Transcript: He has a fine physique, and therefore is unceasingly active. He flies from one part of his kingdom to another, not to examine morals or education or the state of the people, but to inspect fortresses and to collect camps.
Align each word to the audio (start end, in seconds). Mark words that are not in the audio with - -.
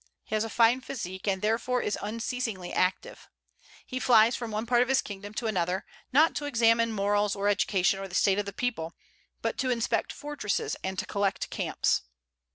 He 0.23 0.33
has 0.33 0.43
a 0.43 0.49
fine 0.49 0.81
physique, 0.81 1.27
and 1.27 1.43
therefore 1.43 1.79
is 1.83 1.95
unceasingly 2.01 2.73
active. 2.73 3.29
He 3.85 3.99
flies 3.99 4.35
from 4.35 4.49
one 4.49 4.65
part 4.65 4.81
of 4.81 4.87
his 4.87 4.99
kingdom 4.99 5.31
to 5.35 5.45
another, 5.45 5.85
not 6.11 6.33
to 6.37 6.45
examine 6.45 6.91
morals 6.91 7.35
or 7.35 7.47
education 7.47 7.99
or 7.99 8.07
the 8.07 8.15
state 8.15 8.39
of 8.39 8.47
the 8.47 8.51
people, 8.51 8.95
but 9.43 9.59
to 9.59 9.69
inspect 9.69 10.11
fortresses 10.11 10.75
and 10.83 10.97
to 10.97 11.05
collect 11.05 11.51
camps. 11.51 12.01